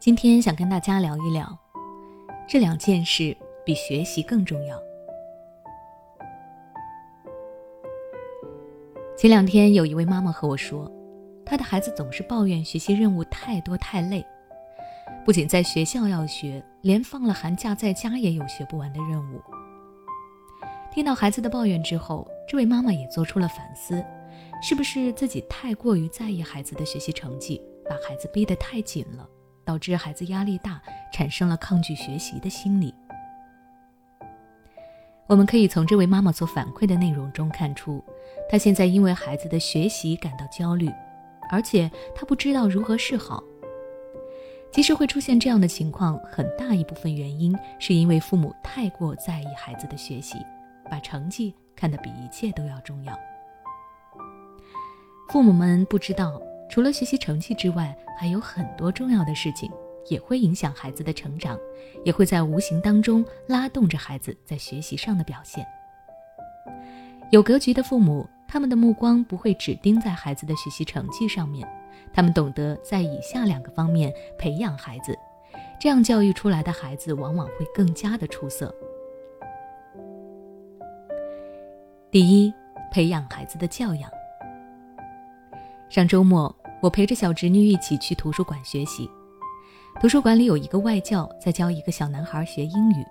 [0.00, 1.58] 今天想跟大家聊一聊，
[2.46, 4.80] 这两件事比学习更重要。
[9.16, 10.88] 前两天有一位妈妈和我说，
[11.44, 14.24] 她的孩子总是抱怨学习任务太多太累，
[15.24, 19.42] 不仅在学校要学，连放了寒假在家也有学不完的任务。
[20.92, 24.00] 听到孩子的抱怨之后，这位妈妈也做出了反思，
[24.62, 27.60] 是不是自己太过于在意孩子的学习成绩，
[27.90, 29.28] 把孩子逼得太紧了，
[29.68, 30.80] 导致孩子压力大，
[31.12, 32.94] 产生了抗拒学习的心理？
[35.26, 38.02] 我们可以从这位妈妈所反馈的内容中看出，
[38.48, 40.90] 她现在因为孩子的学习感到焦虑，
[41.50, 43.44] 而且她不知道如何是好。
[44.72, 50.38] 其实会出现这样的情况，很大一部分原因是因为父母太过在意孩子的学习。
[50.90, 53.14] 把成绩看得比一切都要重要。
[55.28, 59.70] 父母们不知道，除了学习成绩之外，还有很多重要的事情
[60.08, 61.58] 也会影响孩子的成长，
[62.04, 65.66] 也会在无形当中拉动着孩子在学习上的表现。
[67.30, 71.68] 有格局的父母，他们的目光不会只盯在孩子的学习成绩上面，
[72.12, 75.18] 他们懂得在以下两个方面培养孩子，
[75.78, 78.74] 这样教育出来的孩子往往会更加的出色。
[82.10, 82.52] 第一，
[82.90, 84.10] 培养孩子的教养。
[85.90, 89.10] 上周末，我陪着小侄女一起去图书馆学习。
[90.00, 93.04] 图书馆里有一个外教在教一个小男孩学英语。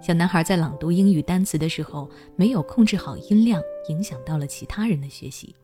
[0.00, 5.54] 小男孩在朗读英语单词的时候没有控制好音量，影响到了其他人的学习。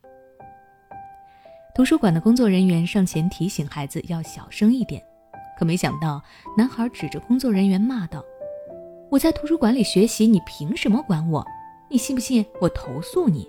[1.75, 5.03] 图书馆的工作人员上前提醒孩子要小声一点，
[5.59, 6.23] 可没想到
[6.57, 8.23] 男孩指着工作人员骂道
[9.11, 11.45] ：“我在图书馆里学习，你凭什么管我？”
[11.91, 13.49] 你信不信我投诉你？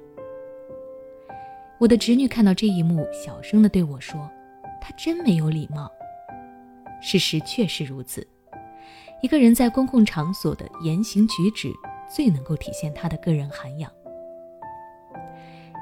[1.79, 4.29] 我的侄女看到这一幕，小声的对我说
[4.81, 5.89] ：“他真没有礼貌。”
[7.01, 8.27] 事实确实如此。
[9.21, 11.71] 一个人在公共场所的言行举止，
[12.13, 13.89] 最能够体现他的个人涵养。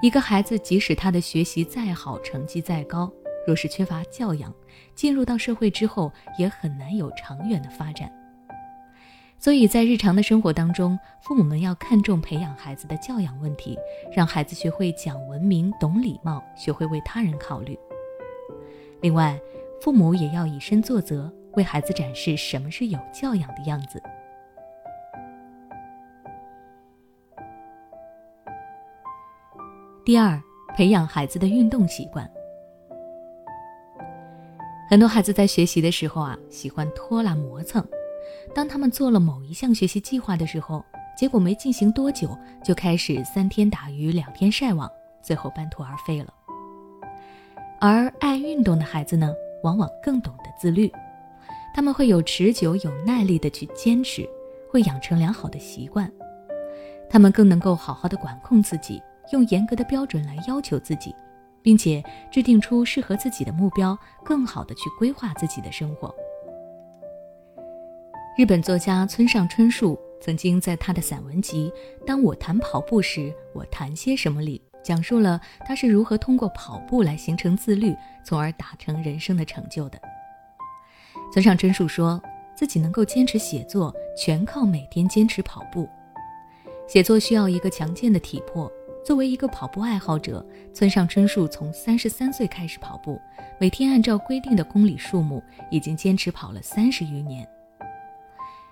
[0.03, 3.11] 一个孩子，即使他的学习再好，成绩再高，
[3.47, 4.53] 若是缺乏教养，
[4.93, 8.11] 进入到社会之后，也很难有长远的发展。
[9.39, 13.77] 所以在日常的生活当中，父母们要看重培养孩子的教养问题，
[14.11, 17.77] 让孩子学会讲文明、懂礼貌，学会为他人考虑。
[18.99, 19.39] 另外，
[19.79, 24.01] 父母也要以身作则，为孩子展示什么是有教养的样子。
[30.03, 30.41] 第二，
[30.75, 32.27] 培养孩子的运动习惯。
[34.89, 37.87] 很多孩子在学习的时候啊，喜欢拖拉磨蹭。
[38.53, 40.83] 当他们做了某一项学习计划的时候，
[41.17, 44.89] 结果没进行多久，就开始三天打鱼两天晒网，
[45.21, 46.33] 最后半途而废了。
[47.79, 49.33] 而爱运动的孩子呢，
[49.63, 50.91] 往往更懂得自律，
[51.73, 54.27] 他们会有持久、有耐力的去坚持，
[54.71, 56.11] 会养成良好的习惯，
[57.09, 59.01] 他们更能够好好的管控自己，
[59.31, 61.15] 用严格的标准来要求自己，
[61.61, 66.13] 并且制定出适合自己的目标，更好的去规划自己的生活。
[68.37, 71.73] 日本作家村上春树曾经在他的散文集
[72.05, 79.99] 《当我谈跑步时，我谈些什么》里，讲述了他是如何通过跑步来形成自律，从而达成人生的成就的。
[81.33, 82.21] 村上春树说
[82.55, 85.89] 自己能够坚持写作，全靠每天坚持跑步。
[86.87, 88.71] 写作需要一个强健的体魄，
[89.03, 90.45] 作为一个跑步爱好者，
[90.75, 93.19] 村上春树从三十三岁开始跑步，
[93.59, 97.49] 每天按照规定的公里数目，已经坚持跑了三十余年。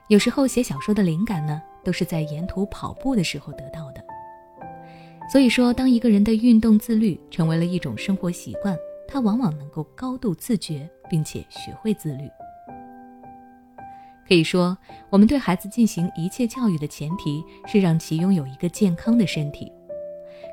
[0.08, 4.04] 有时候写小说的灵感呢，都是在沿途跑步的时候得到的。
[5.32, 8.78] 所以说，当一个人的运动自律成为了一种生活习惯，
[9.08, 12.30] 他往往能够高度自觉，并且学会自律。
[14.28, 14.78] 可以说，
[15.10, 19.72] 我们对孩子进行一切教育的前提是让其拥有一个健康的身体。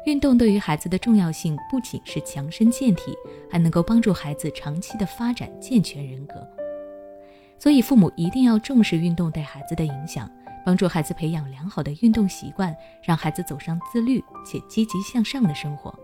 [0.06, 3.14] 运动对于孩子的重要性不仅是强身健体，
[3.50, 6.34] 还能够帮助孩子长期的发展健全人格。
[7.62, 10.28] 所以，父母一定要重视运动对孩子的影响，
[10.66, 15.96] 帮助孩子培养良好的运动习惯，让孩子走上自律且积极向上的生活。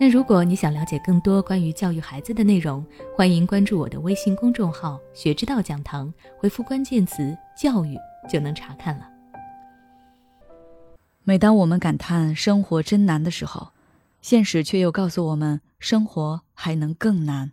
[0.00, 2.82] 那如果你想了解更多关于教育孩子的内容，
[3.14, 6.10] 欢迎关注我的微信公众号“学之道讲堂”，
[6.40, 9.06] 回复关键词“教育”就能查看了。
[11.24, 13.68] 每当我们感叹生活真难的时候，
[14.22, 17.52] 现实却又告诉我们，生活还能更难。